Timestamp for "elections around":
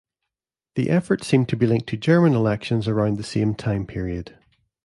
2.33-3.17